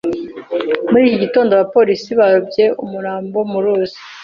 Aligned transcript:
Muri 0.89 1.01
iki 1.07 1.17
gitondo, 1.23 1.49
abapolisi 1.53 2.11
barobye 2.19 2.65
umurambo 2.83 3.37
mu 3.51 3.59
ruzi. 3.63 3.99